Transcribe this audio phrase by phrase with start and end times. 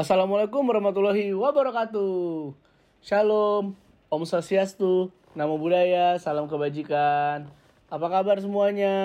[0.00, 2.56] Assalamualaikum warahmatullahi wabarakatuh.
[3.04, 3.76] Shalom,
[4.08, 7.52] Om Swastiastu, Namo Buddhaya, salam kebajikan.
[7.92, 8.96] Apa kabar semuanya?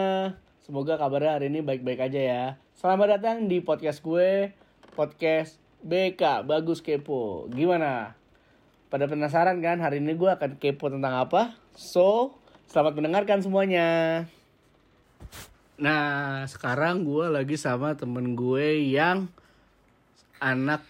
[0.64, 2.44] Semoga kabarnya hari ini baik-baik aja ya.
[2.80, 4.56] Selamat datang di podcast gue,
[4.96, 7.52] podcast BK Bagus Kepo.
[7.52, 8.16] Gimana?
[8.88, 11.60] Pada penasaran kan hari ini gue akan kepo tentang apa?
[11.76, 12.40] So,
[12.72, 14.24] selamat mendengarkan semuanya.
[15.76, 19.28] Nah, sekarang gue lagi sama temen gue yang
[20.40, 20.82] anak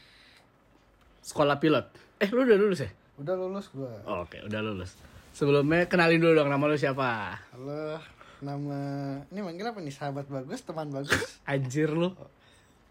[1.22, 1.86] sekolah pilot.
[2.18, 2.90] Eh, lu udah lulus ya?
[3.16, 3.92] Udah lulus gua.
[4.06, 4.96] Oh, Oke, udah lulus.
[5.32, 7.36] Sebelumnya kenalin dulu dong nama lu siapa?
[7.52, 8.00] Halo,
[8.40, 8.80] nama
[9.28, 9.92] ini manggil apa nih?
[9.92, 11.12] Sahabat bagus, teman bagus.
[11.52, 12.16] Anjir lu.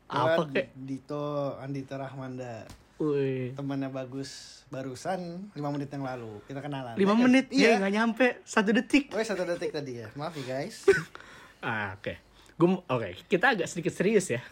[0.04, 0.77] Apa kek?
[0.77, 2.68] Dito Andita Rahmanda.
[2.94, 3.56] Wih.
[3.56, 6.38] Temannya bagus barusan 5 menit yang lalu.
[6.46, 6.94] Kita kenalan.
[6.94, 7.16] 5 Ya kan?
[7.18, 7.66] menit Iya.
[7.66, 9.10] ya nggak nyampe satu detik.
[9.10, 10.08] Oh, satu detik tadi ya.
[10.14, 10.84] Maaf ya, guys.
[11.64, 12.12] Ah, oke.
[12.60, 14.44] Gua oke, kita agak sedikit serius ya.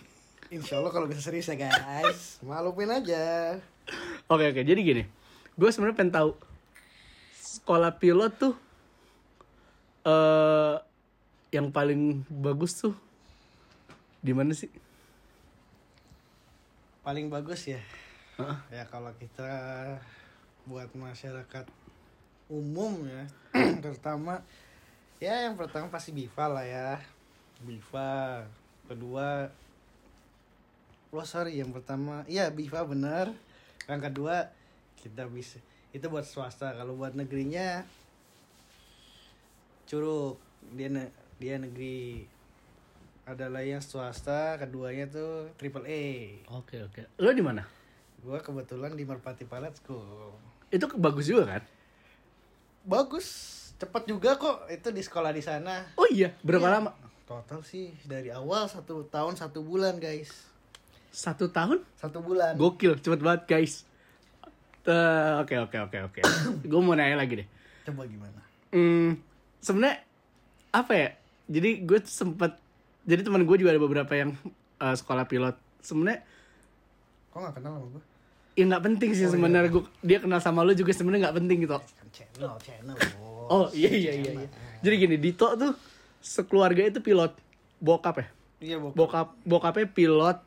[0.53, 2.37] Insya Allah kalau bisa serius ya, guys.
[2.45, 3.57] Malumin aja.
[4.29, 4.61] Oke, oke.
[4.61, 5.03] Jadi gini.
[5.57, 6.31] Gue sebenarnya pengen tahu
[7.41, 8.55] sekolah pilot tuh
[10.05, 10.77] eh
[11.57, 12.93] yang paling bagus tuh
[14.21, 14.69] di mana sih?
[17.01, 17.81] Paling bagus ya.
[18.69, 19.49] Ya kalau kita
[20.69, 21.65] buat masyarakat
[22.53, 23.25] umum ya,
[23.85, 24.45] terutama
[25.17, 27.01] ya yang pertama pasti Biva lah ya.
[27.65, 28.45] Biva.
[28.85, 29.49] Kedua
[31.13, 33.29] Oh sorry, yang pertama iya Biva benar.
[33.85, 34.49] Yang kedua
[34.97, 35.61] kita bisa
[35.93, 36.73] itu buat swasta.
[36.73, 37.85] Kalau buat negerinya
[39.85, 40.41] Curug.
[40.73, 42.25] Dia ne- dia negeri
[43.29, 46.05] adalah yang swasta, keduanya tuh triple A.
[46.57, 47.05] Oke, oke.
[47.21, 47.61] Lo di mana?
[48.25, 50.33] Gua kebetulan di Merpati Pilot School.
[50.73, 51.63] Itu bagus juga kan?
[52.83, 53.27] Bagus,
[53.77, 54.65] cepet juga kok.
[54.67, 55.93] Itu di sekolah di sana.
[55.93, 56.75] Oh iya, berapa Iya.
[56.81, 56.91] lama?
[57.29, 60.31] Total sih dari awal satu tahun satu bulan guys.
[61.13, 61.85] Satu tahun?
[62.01, 62.57] Satu bulan.
[62.57, 63.85] Gokil, cepet banget guys.
[65.39, 66.21] Oke, oke, oke, oke.
[66.71, 67.49] Gue mau nanya lagi deh.
[67.87, 68.41] Coba gimana?
[68.73, 69.21] Hmm,
[69.61, 70.01] sebenarnya
[70.73, 71.09] apa ya?
[71.53, 72.57] Jadi gue sempet,
[73.05, 74.33] jadi teman gue juga ada beberapa yang
[74.81, 75.55] eh, sekolah pilot.
[75.85, 76.25] Sebenarnya
[77.33, 78.03] Kok gak kenal sama gue?
[78.53, 81.73] ya nggak penting sih sebenarnya gue dia kenal sama lu juga sebenarnya nggak penting gitu.
[81.81, 82.97] Kan channel, channel.
[82.97, 83.49] bos.
[83.49, 84.33] Oh iya iya iya.
[84.45, 84.49] iya.
[84.85, 85.73] Jadi gini, Dito tuh
[86.21, 87.33] sekeluarga itu pilot.
[87.81, 88.27] Bokap ya?
[88.63, 88.93] Iya, Bok.
[88.95, 90.39] Bokap bokapnya pilot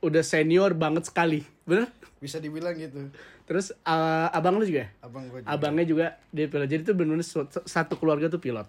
[0.00, 1.44] udah senior banget sekali.
[1.64, 1.88] Bener?
[2.18, 3.08] Bisa dibilang gitu.
[3.46, 4.88] Terus eh, abang lu juga ya?
[5.00, 5.48] Abang gue juga.
[5.48, 8.66] abangnya juga dia pilot jadi tuh benar-benar su- satu keluarga tuh pilot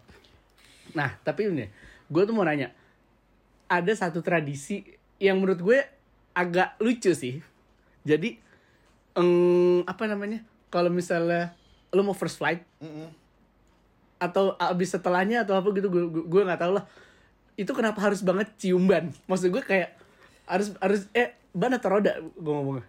[0.94, 1.68] nah tapi ini
[2.08, 2.72] gue tuh mau nanya
[3.66, 4.86] ada satu tradisi
[5.18, 5.80] yang menurut gue
[6.32, 7.42] agak lucu sih
[8.06, 8.38] jadi
[9.18, 11.58] em, apa namanya kalau misalnya
[11.90, 13.10] lo mau first flight Mm-mm.
[14.16, 16.86] atau abis setelahnya atau apa gitu gue gue nggak tahu lah
[17.58, 19.97] itu kenapa harus banget cium ban maksud gue kayak
[20.48, 22.86] harus harus eh ban atau roda gue ngomongnya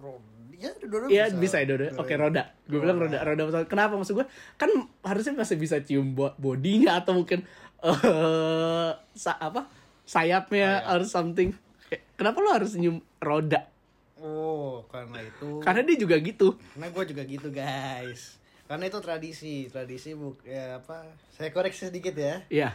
[0.00, 1.92] Ro- Ya, dua Iya bisa ya.
[2.00, 2.56] Oke roda.
[2.64, 3.68] Gue bilang roda roda pesawat.
[3.68, 4.26] Kenapa maksud gue?
[4.56, 4.72] Kan
[5.04, 7.44] harusnya masih bisa cium bo- bodinya atau mungkin
[7.84, 9.68] eh sa- apa
[10.08, 11.52] sayapnya or something.
[11.84, 13.68] Kayak, Kenapa lo harus nyium roda?
[14.16, 15.60] Oh, karena itu.
[15.60, 16.56] Karena dia juga gitu.
[16.72, 18.40] Karena gue juga gitu guys.
[18.64, 21.04] Karena itu tradisi, tradisi buk ya apa?
[21.28, 22.40] Saya koreksi sedikit ya.
[22.48, 22.72] Iya.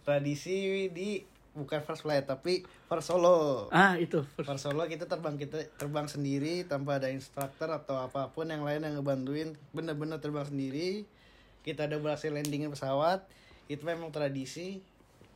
[0.00, 1.20] Tradisi di
[1.56, 3.72] bukan first flight tapi first solo.
[3.72, 4.22] Ah itu.
[4.36, 8.84] First solo kita terbang kita terbang sendiri tanpa ada instruktur atau apa pun yang lain
[8.84, 9.56] yang ngebantuin.
[9.72, 11.08] Bener-bener terbang sendiri.
[11.64, 13.24] Kita ada berhasil landingin pesawat.
[13.66, 14.84] Itu memang tradisi.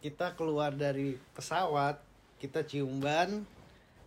[0.01, 2.01] Kita keluar dari pesawat,
[2.41, 3.45] kita cium ban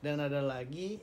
[0.02, 0.98] dan ada lagi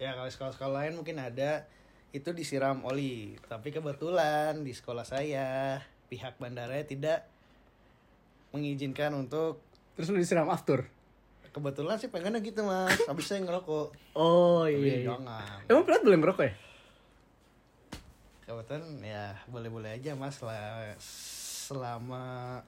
[0.00, 1.68] ya kalau sekolah-sekolah lain mungkin ada
[2.12, 7.28] itu disiram oli tapi kebetulan di sekolah saya pihak bandara tidak
[8.50, 9.62] mengizinkan untuk
[10.00, 10.88] Terus lo disiram after.
[11.50, 15.02] kebetulan sih pengennya gitu mas habis saya ngerokok Oh iya.
[15.02, 15.12] iya.
[15.12, 16.52] jangan Emang pilot boleh ngerokok ya?
[18.40, 22.58] kebetulan ya boleh-boleh aja mas lah selama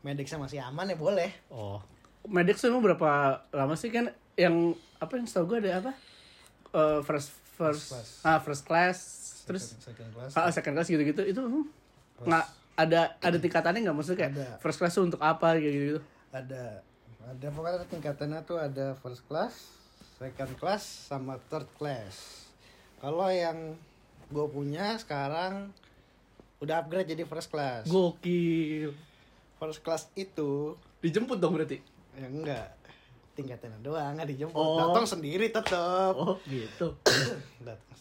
[0.00, 1.80] mediknya masih aman ya boleh Oh.
[2.22, 3.08] Medix tuh emang berapa
[3.50, 5.92] lama sih kan yang apa yang setahu gue ada apa?
[6.70, 8.08] Eh, first first First class.
[8.22, 8.98] ah first class
[9.42, 11.64] terus Second- second class Ah, second class gitu-gitu itu hmm,
[12.22, 12.44] nggak
[12.78, 14.48] ada ada tingkatannya nggak maksudnya kayak Ada.
[14.58, 16.00] first class tuh untuk apa kayak gitu gitu
[16.30, 16.80] ada
[17.28, 19.80] ada pokoknya tingkatannya tuh ada first class
[20.20, 22.44] second class sama third class.
[23.00, 23.72] Kalau yang
[24.28, 25.72] gue punya sekarang
[26.60, 27.88] udah upgrade jadi first class.
[27.88, 28.92] Gokil.
[29.56, 31.80] First class itu dijemput dong berarti?
[32.12, 32.68] Ya enggak.
[33.32, 34.60] Tingkatannya doang nggak dijemput.
[34.60, 34.76] Oh.
[34.76, 36.12] datang sendiri tetep.
[36.12, 36.92] Oh gitu.
[37.64, 37.96] Datang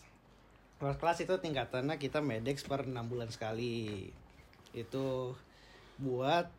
[0.76, 4.12] first class itu tingkatannya kita medex per enam bulan sekali.
[4.76, 5.40] Itu
[5.96, 6.52] buat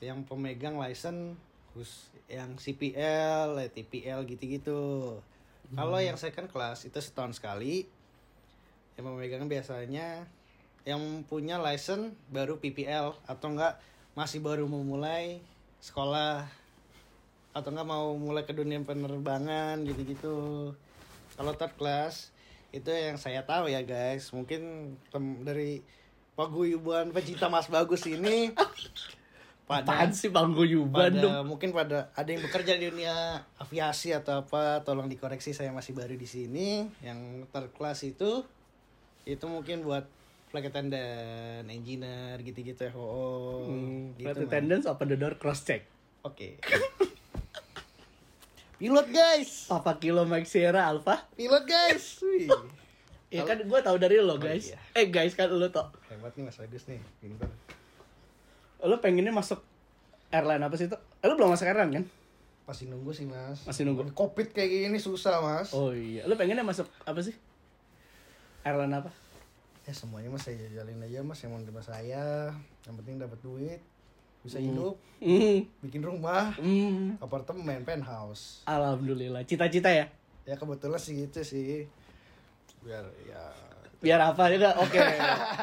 [0.00, 1.36] yang pemegang license
[1.72, 5.16] khusus yang CPL, TPL gitu-gitu.
[5.72, 7.88] Kalau yang second class itu setahun sekali.
[8.96, 10.26] Yang memegang biasanya
[10.88, 13.76] yang punya license baru PPL atau enggak
[14.16, 15.44] masih baru memulai
[15.84, 16.48] sekolah
[17.52, 20.72] atau enggak mau mulai ke dunia penerbangan gitu-gitu.
[21.36, 22.32] Kalau third class
[22.72, 24.94] itu yang saya tahu ya guys, mungkin
[25.44, 25.84] dari
[26.38, 28.52] paguyuban pecinta Mas Bagus ini
[29.68, 31.44] Apaan sih paguyuban pada dong?
[31.46, 33.12] mungkin pada ada yang bekerja di dunia
[33.56, 36.68] aviasi atau apa tolong dikoreksi saya masih baru di sini
[36.98, 38.42] yang terkelas itu
[39.22, 40.08] itu mungkin buat
[40.48, 44.24] flight attendant, engineer gitu-gitu FOO Hmm, gitu.
[44.24, 44.48] flight Mas.
[44.48, 45.84] attendants open the door cross check.
[46.22, 46.56] Oke.
[48.74, 49.66] Pilot guys.
[49.66, 51.26] Papa Kilo Mike Sierra Alpha.
[51.34, 52.04] Pilot guys.
[52.24, 52.48] Wih.
[53.28, 54.72] Ya kan gue tahu dari lo guys.
[54.72, 54.80] iya.
[54.94, 55.92] Eh guys kan lo tau.
[56.08, 56.96] Hebat nih Mas Agus nih.
[57.18, 57.50] Pintar.
[58.80, 59.58] Lo pengennya masuk
[60.28, 60.98] airline apa sih tuh?
[61.18, 62.04] Eh, lo belum masuk airline kan?
[62.64, 63.64] Masih nunggu sih Mas.
[63.64, 64.12] Masih nunggu.
[64.12, 65.72] Covid kayak gini susah Mas.
[65.72, 66.22] Oh iya.
[66.24, 67.34] Lo pengennya masuk apa sih?
[68.62, 69.10] Airline apa?
[69.82, 72.52] ya semuanya mas saya jalin aja mas yang mau terima saya
[72.84, 73.80] yang penting dapat duit
[74.44, 75.64] bisa hidup Hmm.
[75.80, 77.16] bikin rumah Hmm.
[77.18, 79.48] apartemen penthouse Alhamdulillah.
[79.48, 80.12] Cita-cita ya?
[80.44, 81.88] ya kebetulan sih gitu sih
[82.84, 83.40] biar ya
[83.98, 84.78] Biar apa juga?
[84.78, 84.98] Oke.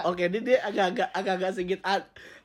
[0.03, 1.79] Oke, ini dia agak-agak agak-agak sedikit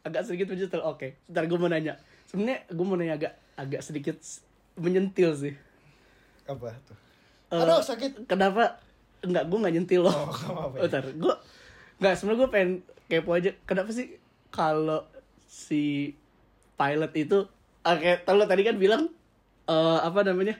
[0.01, 0.81] agak sedikit menyentil.
[0.81, 1.19] Oke.
[1.27, 1.99] Ntar gue mau nanya.
[2.27, 4.17] Sebenarnya gue mau nanya agak agak sedikit
[4.75, 5.55] menyentil sih.
[6.43, 6.99] apa tuh
[7.51, 8.79] Eh, aduh sakit Kenapa?
[9.21, 10.15] Enggak, gue nggak nyentil loh.
[10.15, 10.91] oh nggak apa-apa Oh, ya.
[10.91, 11.35] ntar, gue
[11.99, 12.71] nggak sebenarnya gue pengen
[13.07, 13.51] kepo aja.
[13.67, 14.07] Kenapa sih
[14.49, 15.03] kalau
[15.45, 16.15] si
[16.75, 17.39] pilot itu,
[17.83, 19.11] oke, lo tadi kan bilang
[19.67, 20.55] eh apa namanya?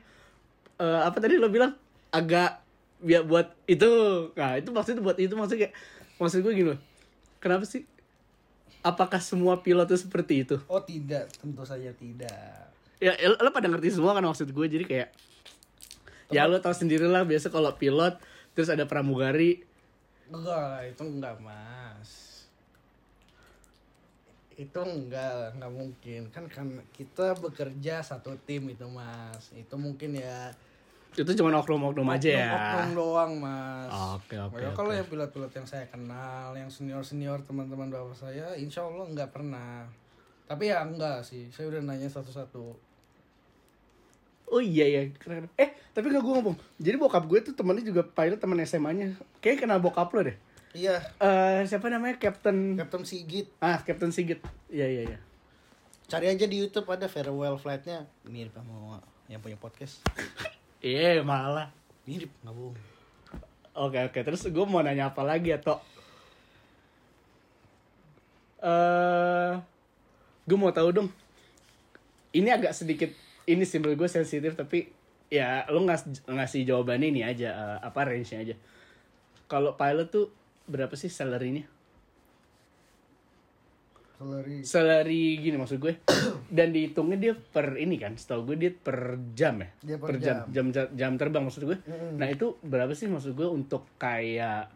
[0.77, 1.73] eh apa tadi lo bilang
[2.11, 2.59] agak
[3.01, 3.91] biar buat itu.
[4.37, 5.75] Nah itu maksudnya buat itu maksudnya kayak
[6.21, 6.81] maksud gue gini loh.
[7.41, 7.89] Kenapa sih?
[8.81, 10.57] Apakah semua pilot itu seperti itu?
[10.65, 15.09] oh tidak tentu saja tidak Ya lo, pada ngerti semua kan maksud gue jadi kayak
[16.29, 18.21] ya lo tau sendiri lah biasa kalau pilot
[18.53, 19.65] terus ada pramugari
[20.29, 22.45] enggak itu enggak mas
[24.55, 30.53] itu enggak enggak mungkin kan kan kita bekerja satu tim itu mas itu mungkin ya
[31.19, 32.51] itu cuma oknum-oknum aja ya.
[32.55, 33.91] Oknum doang mas.
[34.15, 34.77] Oke, oke, oke.
[34.79, 39.91] Kalau yang pilot-pilot yang saya kenal, yang senior-senior teman-teman bapak saya, insya Allah nggak pernah.
[40.47, 42.91] Tapi ya enggak sih, saya udah nanya satu-satu.
[44.51, 45.47] Oh iya ya, keren.
[45.55, 46.59] Eh, tapi gak gue ngomong.
[46.83, 49.15] Jadi bokap gue tuh temennya juga pilot teman SMA-nya.
[49.39, 50.35] Kayaknya kenal bokap lo deh.
[50.75, 52.19] Iya, Eh, siapa namanya?
[52.19, 53.47] Captain Captain Sigit.
[53.63, 54.43] Ah, Captain Sigit.
[54.67, 55.19] Iya, iya, iya.
[56.11, 58.11] Cari aja di YouTube ada farewell flight-nya.
[58.27, 58.99] Mirip sama
[59.31, 60.03] yang punya podcast.
[60.81, 61.69] Iya, malah.
[62.09, 62.77] Mirip, nggak bohong.
[63.77, 64.19] Oke, oke.
[64.25, 65.81] Terus gue mau nanya apa lagi ya, Tok?
[68.61, 69.53] Eh,
[70.45, 71.09] gue mau tahu dong.
[72.33, 73.11] Ini agak sedikit
[73.49, 74.87] ini sih menurut gue sensitif tapi
[75.33, 78.55] ya lo ngas ngasih jawabannya ini aja eh, apa range-nya aja.
[79.49, 80.27] Kalau pilot tuh
[80.69, 81.67] berapa sih salary-nya?
[84.21, 84.59] Salary.
[84.69, 85.97] Salary gini maksud gue.
[86.57, 89.69] Dan dihitungnya dia per ini kan, setahu gue dia per jam ya.
[89.81, 90.45] Dia per jam.
[90.53, 91.81] jam jam terbang maksud gue.
[92.21, 94.69] Nah, itu berapa sih maksud gue untuk kayak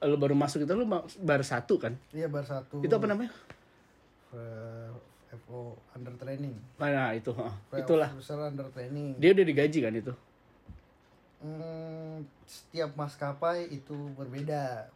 [0.00, 0.90] lo baru masuk itu lo
[1.22, 1.94] baru satu kan?
[2.10, 2.82] Iya, bar satu.
[2.82, 3.30] Itu apa namanya?
[5.46, 6.58] FO under training.
[6.82, 7.54] Nah, itu, heeh.
[7.70, 8.10] Flight itulah.
[8.50, 9.14] Under training.
[9.22, 10.12] Dia udah digaji kan itu.
[11.40, 14.90] Hmm, setiap maskapai itu berbeda.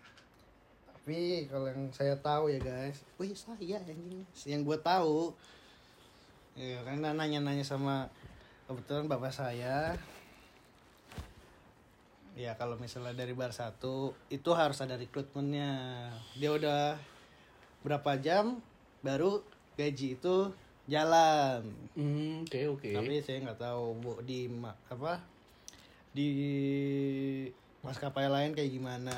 [1.05, 5.37] Tapi kalau yang saya tahu ya guys, wih saya anjing, yang gue tahu,
[6.57, 8.09] ya karena nanya-nanya sama
[8.65, 10.01] kebetulan bapak saya,
[12.33, 16.09] ya kalau misalnya dari bar satu itu harus ada rekrutmennya.
[16.41, 16.97] Dia udah
[17.85, 18.65] berapa jam
[19.05, 19.45] baru
[19.77, 20.57] gaji itu
[20.89, 21.69] jalan.
[22.01, 22.91] Hmm, oke oke.
[22.97, 24.49] Tapi saya nggak tahu bu di
[24.89, 25.21] apa
[26.17, 26.29] di
[27.85, 29.13] maskapai lain kayak gimana.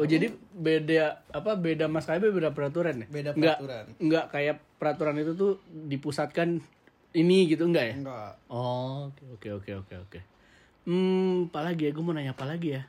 [0.00, 3.06] Oh jadi beda apa beda maskapai beda peraturan ya?
[3.12, 3.84] Beda peraturan.
[4.00, 6.58] Nggak kayak peraturan itu tuh dipusatkan
[7.12, 7.94] ini gitu enggak ya?
[8.00, 8.32] Enggak.
[8.48, 10.20] Oh, oke oke oke oke oke.
[10.88, 11.90] Hmm, apa lagi ya?
[11.92, 12.82] Gue mau nanya apa lagi ya?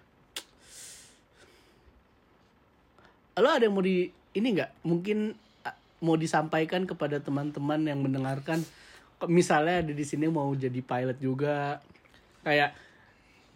[3.39, 4.87] Lo ada yang mau di ini nggak?
[4.87, 5.35] Mungkin
[5.99, 8.63] mau disampaikan kepada teman-teman yang mendengarkan,
[9.27, 11.83] misalnya ada di sini mau jadi pilot juga,
[12.47, 12.71] kayak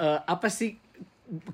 [0.04, 0.76] eh, apa sih?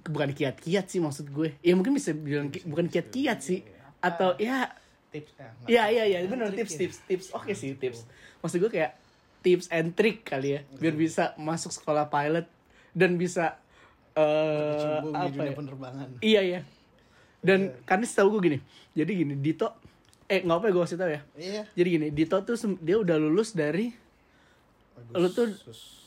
[0.04, 1.56] Bukan kiat-kiat sih maksud gue.
[1.60, 3.64] Ya mungkin bisa bilang ki- bukan kiat-kiat sih,
[3.98, 4.76] atau ya
[5.10, 5.50] Tips ya.
[5.50, 5.68] nggak.
[5.68, 8.06] Iya iya iya benar tips tips tips oke sih tips
[8.40, 8.94] maksud gue kayak
[9.42, 12.46] tips and trick kali ya biar bisa masuk sekolah pilot
[12.92, 13.58] dan bisa
[14.14, 15.56] eh di apa dunia ya?
[15.56, 16.08] penerbangan.
[16.22, 16.60] iya iya
[17.40, 18.60] dan karena setahu gue gini
[18.92, 19.74] jadi gini Dito
[20.24, 21.64] eh nggak apa ya gue kasih tau ya Iya.
[21.74, 23.90] jadi gini Dito tuh dia udah lulus dari
[25.10, 25.99] Lu tuh- Agustus.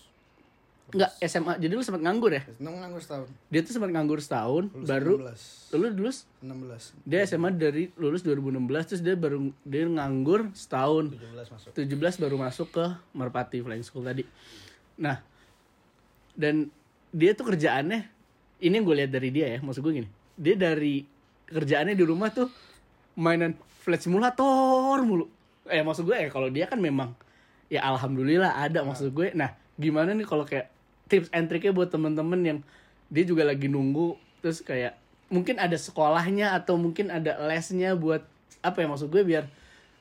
[0.91, 1.53] Enggak, SMA.
[1.63, 2.43] Jadi lu sempat nganggur ya?
[2.59, 3.29] Nganggur setahun.
[3.49, 5.73] Dia tuh sempat nganggur setahun, Lulus baru 16.
[5.73, 7.09] lu lulus 16.
[7.09, 11.71] dia SMA dari lulus 2016 terus dia baru dia nganggur setahun 17 masuk.
[11.73, 12.85] 17 baru masuk ke
[13.17, 14.27] Merpati Flying School tadi.
[15.01, 15.17] Nah,
[16.37, 16.69] dan
[17.15, 18.09] dia tuh kerjaannya
[18.61, 20.11] ini yang gue lihat dari dia ya, maksud gue gini.
[20.37, 21.03] Dia dari
[21.49, 22.53] kerjaannya di rumah tuh
[23.17, 25.25] mainan flight simulator mulu.
[25.73, 27.17] Eh maksud gue ya kalau dia kan memang
[27.73, 29.33] ya alhamdulillah ada maksud gue.
[29.33, 30.71] Nah, gimana nih kalau kayak
[31.11, 32.59] tips and triknya buat temen-temen yang
[33.11, 34.95] dia juga lagi nunggu terus kayak
[35.29, 38.23] mungkin ada sekolahnya atau mungkin ada lesnya buat
[38.61, 39.45] apa ya maksud gue biar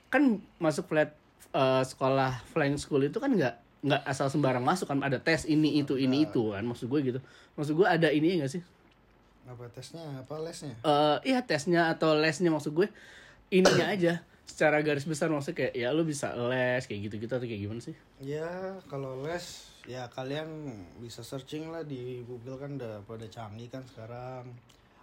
[0.07, 1.11] kan masuk flight
[1.51, 5.81] eh, sekolah flying school itu kan nggak nggak asal sembarang masuk kan ada tes ini
[5.81, 7.19] itu ini itu kan maksud gue gitu
[7.57, 8.61] maksud gue ada ini nggak sih
[9.41, 10.05] Apa tesnya?
[10.21, 10.77] Apa lesnya?
[10.77, 12.87] eh iya tesnya atau lesnya maksud gue
[13.49, 17.47] ininya aja secara garis besar maksudnya kayak ya lu bisa les kayak gitu gitu atau
[17.47, 20.47] kayak gimana sih Ya, kalau les ya kalian
[21.01, 24.45] bisa searching lah di Google kan udah pada canggih kan sekarang.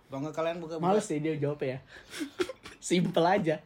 [0.08, 1.84] Atau enggak kalian buka males sih dia jawab ya
[2.80, 3.60] simple aja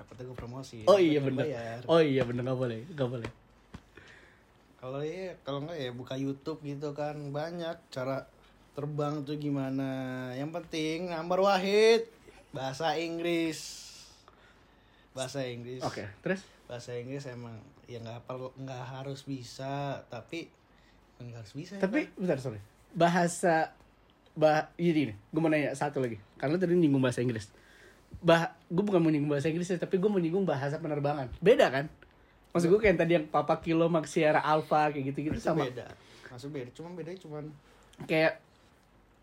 [0.00, 0.76] Takutnya gue promosi.
[0.88, 1.78] oh iya bener bayar.
[1.84, 3.30] oh iya bener nggak boleh nggak boleh
[4.80, 8.24] Kalau iya, kalau enggak ya buka YouTube gitu kan banyak cara
[8.72, 10.28] terbang tuh gimana.
[10.36, 12.04] Yang penting nomor wahid
[12.52, 13.60] bahasa Inggris.
[15.12, 15.84] Bahasa Inggris.
[15.84, 20.48] oke terus Bahasa Inggris emang ya nggak perlu nggak harus bisa tapi
[21.20, 21.72] nggak harus bisa.
[21.78, 22.60] ya, tapi bentar sorry.
[22.94, 23.72] Bahasa
[24.34, 26.18] bah jadi nih gue mau nanya satu lagi.
[26.36, 27.48] Karena tadi nyinggung bahasa Inggris.
[28.18, 31.30] Bah gue bukan mau nyinggung bahasa Inggris ya, tapi gue mau nyinggung bahasa penerbangan.
[31.38, 31.86] Beda kan?
[32.54, 35.66] Maksud gue kayak tadi yang Papa Kilo Max Sierra Alpha kayak gitu gitu Itu sama.
[35.66, 35.90] beda.
[36.30, 37.44] Maksud beda, cuma bedanya cuman
[38.10, 38.42] kayak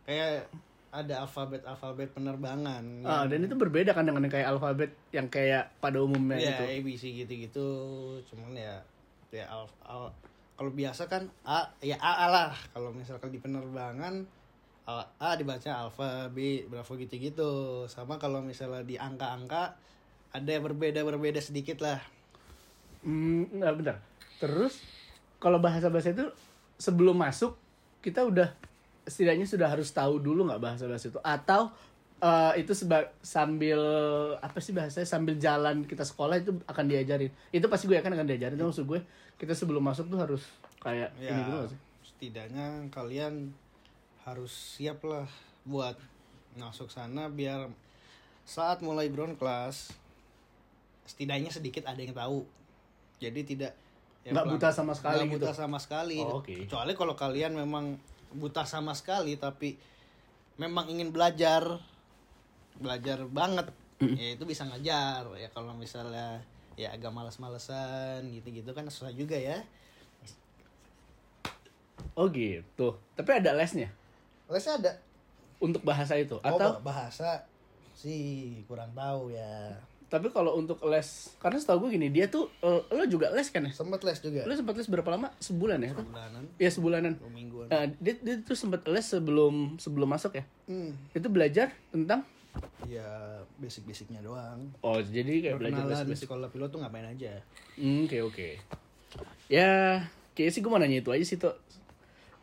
[0.08, 0.48] kayak
[0.92, 5.72] ada alfabet alfabet penerbangan ah, dan itu berbeda kan dengan yang kayak alfabet yang kayak
[5.80, 6.64] pada umumnya ya gitu.
[6.68, 7.68] ABC gitu-gitu.
[8.28, 8.84] Cuman ya
[9.32, 10.12] ya al, al-
[10.60, 12.52] kalau biasa kan A ya A, A lah.
[12.76, 14.28] Kalau misalkan di penerbangan
[14.84, 17.88] A, A dibaca alfa B bravo gitu-gitu.
[17.88, 19.80] Sama kalau misalnya di angka-angka
[20.36, 22.04] ada yang berbeda berbeda sedikit lah.
[23.08, 23.98] Hmm, nggak bentar.
[24.44, 24.84] Terus
[25.40, 26.28] kalau bahasa-bahasa itu
[26.76, 27.56] sebelum masuk
[28.04, 28.52] kita udah
[29.12, 31.20] setidaknya sudah harus tahu dulu nggak bahasa-bahasa itu.
[31.20, 31.68] Atau
[32.18, 33.82] eh, itu seba- sambil
[34.40, 37.30] apa sih bahasanya sambil jalan kita sekolah itu akan diajarin.
[37.52, 39.02] Itu pasti gue akan akan diajarin itu maksud gue.
[39.36, 40.44] Kita sebelum masuk tuh harus
[40.80, 41.80] kayak ya ini dulu sih?
[42.08, 43.50] setidaknya kalian
[44.22, 45.26] harus siap lah
[45.66, 45.98] buat
[46.54, 47.74] masuk sana biar
[48.46, 49.90] saat mulai ground class
[51.06, 52.46] setidaknya sedikit ada yang tahu.
[53.18, 53.74] Jadi tidak
[54.22, 55.46] ya Nggak buta sama sekali nggak gitu?
[55.46, 56.18] buta sama sekali.
[56.22, 56.54] Oh, oke.
[56.54, 57.98] kecuali kalau kalian memang
[58.32, 59.76] buta sama sekali tapi
[60.56, 61.80] memang ingin belajar
[62.78, 63.68] belajar banget.
[64.02, 66.42] Ya itu bisa ngajar ya kalau misalnya
[66.74, 69.62] ya agak malas-malesan gitu-gitu kan susah juga ya.
[72.18, 72.98] Oh gitu.
[73.14, 73.88] Tapi ada lesnya?
[74.50, 74.92] Lesnya ada.
[75.62, 76.82] Untuk bahasa itu Oh, atau?
[76.82, 77.46] bah- bahasa
[77.94, 79.78] sih kurang tahu ya.
[80.12, 81.08] Tapi kalau untuk les
[81.40, 84.44] karena setahu gue gini dia tuh eh, lo juga les kan ya Sempet les juga.
[84.44, 87.66] lo sempat les berapa lama sebulan ya Bulanan, ya sebulanan dua mingguan.
[87.66, 90.44] Nah, dia, dia tuh sempat les sebelum sebelum masuk ya.
[90.68, 90.92] Hmm.
[91.12, 92.28] Itu belajar tentang
[92.84, 93.08] Ya
[93.58, 94.68] basic-basicnya doang.
[94.84, 96.28] oh jadi kayak belajar basic.
[96.28, 97.40] sekolah pilot tuh ngapain aja?
[97.80, 98.50] Hmm, oke oke.
[99.48, 100.04] Ya,
[100.34, 101.56] kayaknya sih gue mau nanya itu aja sih tuh.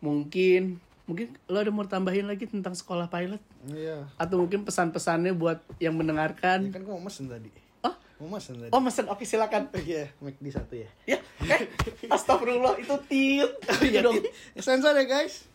[0.00, 4.04] Mungkin mungkin lo ada mau tambahin lagi tentang sekolah pilot Iya.
[4.14, 6.68] atau mungkin pesan-pesannya buat yang Ya mendengarkan.
[6.68, 7.48] kan gua mau mesen tadi.
[7.80, 8.70] Oh, Mau mesen tadi.
[8.70, 9.72] oh mesen oke silakan.
[9.72, 10.88] Iya, make di satu ya.
[11.08, 11.64] Ya, eh,
[12.06, 13.48] astagfirullah itu tit.
[13.88, 14.20] Iya dong.
[14.20, 14.28] dong.
[14.58, 15.48] Sensor ya guys.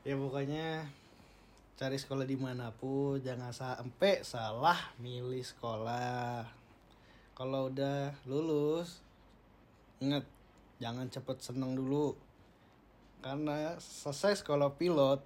[0.00, 0.84] ya pokoknya
[1.74, 6.44] cari sekolah di mana pun jangan sampai salah milih sekolah.
[7.32, 9.00] Kalau udah lulus,
[9.96, 10.28] ingat
[10.76, 12.12] jangan cepet seneng dulu.
[13.20, 15.20] Karena selesai sekolah pilot,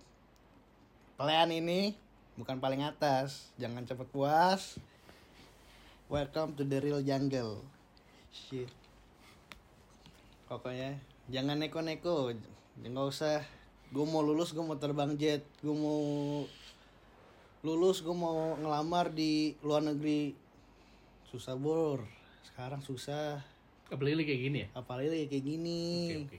[1.15, 1.95] plan ini
[2.35, 3.55] bukan paling atas.
[3.59, 4.79] Jangan cepet puas.
[6.11, 7.63] Welcome to the real jungle.
[8.35, 8.71] Shit
[10.45, 11.01] pokoknya
[11.33, 12.31] jangan neko-neko
[12.79, 13.41] nggak usah
[13.91, 15.99] gue mau lulus gue mau terbang jet gue mau
[17.65, 20.37] lulus gue mau ngelamar di luar negeri
[21.33, 22.05] susah bor
[22.53, 23.41] sekarang susah
[23.91, 24.69] Apalagi kayak gini ya.
[24.79, 25.83] apalagi kayak gini
[26.23, 26.39] Oke,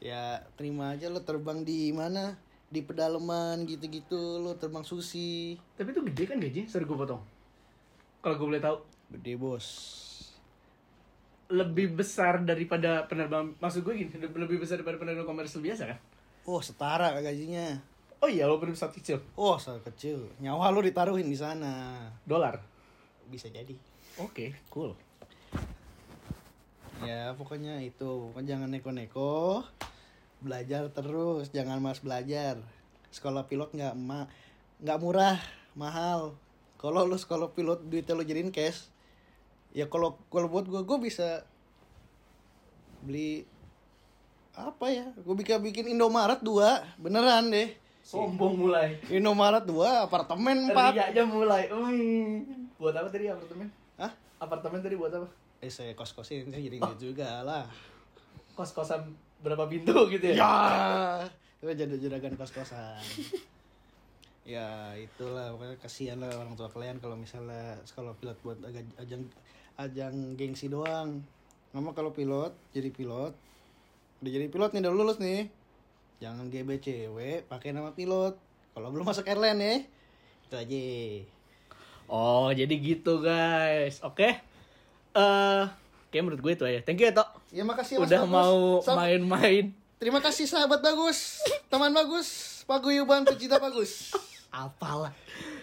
[0.00, 2.34] Ya terima aja lo terbang di mana?
[2.72, 4.40] Di pedalaman gitu-gitu.
[4.40, 6.66] Lo terbang susi Tapi itu gede kan gaji?
[6.66, 7.22] Sorry gue potong.
[8.20, 8.76] Kalau gue boleh tahu,
[9.16, 9.66] gede bos.
[11.52, 15.98] Lebih besar daripada penerbang maksud gue gini lebih besar daripada penerbang komersil biasa kan?
[16.48, 17.80] Oh setara gajinya.
[18.20, 19.18] Oh iya walaupun pesawat kecil.
[19.36, 20.28] Oh sangat kecil.
[20.44, 22.04] Nyawa lo ditaruhin di sana.
[22.28, 22.60] Dolar?
[23.32, 23.72] Bisa jadi.
[24.20, 24.92] Oke cool.
[27.00, 28.30] Ya pokoknya itu.
[28.30, 29.64] Pokoknya jangan neko-neko
[30.40, 32.58] belajar terus jangan mas belajar
[33.12, 34.26] sekolah pilot nggak ma
[34.80, 35.38] nggak murah
[35.76, 36.36] mahal
[36.80, 38.88] kalau lu sekolah pilot duitnya lu jadiin cash
[39.76, 41.44] ya kalau kalau buat gua gua bisa
[43.04, 43.44] beli
[44.56, 47.70] apa ya gua bisa bikin Indomaret dua beneran deh
[48.00, 48.96] Sombong mulai.
[49.12, 51.68] Indomaret dua apartemen empat aja mulai.
[51.68, 52.72] Hmm.
[52.80, 53.68] Buat apa tadi apartemen?
[54.00, 54.10] Hah?
[54.40, 55.28] Apartemen tadi buat apa?
[55.60, 57.68] eh saya kos kosin jadi duit juga lah
[58.56, 60.36] Kos-kosan berapa pintu gitu ya?
[60.36, 60.54] ya.
[61.60, 63.00] Itu jadi juragan kos kosan
[64.54, 65.52] ya itulah.
[65.54, 69.24] Pokoknya kasihan lah orang tua kalian kalau misalnya sekolah pilot buat agak ajang
[69.76, 71.20] ajang gengsi doang.
[71.76, 73.32] Mama kalau pilot jadi pilot.
[74.20, 75.48] Udah jadi pilot nih udah lulus nih.
[76.20, 78.36] Jangan GBCW pakai nama pilot.
[78.76, 79.76] Kalau belum masuk airline ya
[80.50, 80.82] itu aja.
[82.10, 84.02] Oh, jadi gitu guys.
[84.02, 84.42] Oke.
[85.14, 85.64] Eh,
[86.10, 86.80] kayak menurut gue itu aja.
[86.82, 87.28] Thank you ya, Tok.
[87.50, 88.32] ya makasih Mas Udah Bagus.
[88.32, 88.58] mau
[88.98, 89.64] main-main.
[89.96, 91.38] terima kasih sahabat bagus
[91.68, 92.28] teman bagus
[92.64, 94.10] paguyuban pecinta bagus
[94.50, 95.14] Apalah.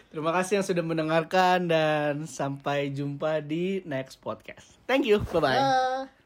[0.07, 4.79] Terima kasih yang sudah mendengarkan dan sampai jumpa di next podcast.
[4.87, 5.19] Thank you.
[5.27, 5.59] Bye-bye.
[5.59, 6.16] Dah.